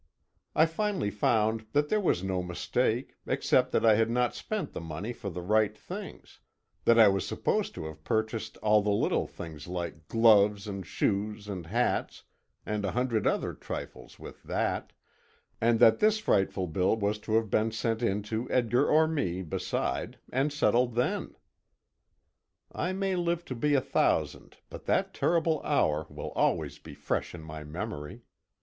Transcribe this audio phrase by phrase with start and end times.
[0.55, 4.81] I finally found that there was no mistake, except that I had not spent the
[4.81, 6.39] money for the right things;
[6.85, 11.47] that I was supposed to have purchased all the little things like gloves and shoes
[11.47, 12.23] and hats
[12.65, 14.91] and a hundred other trifles with that,
[15.61, 19.43] and that this frightful bill was to have been sent in to Edgar or me,
[19.43, 21.35] beside, and settled then.
[22.71, 27.35] I may live to be a thousand, but that terrible hour will always be fresh
[27.35, 28.23] in my memory.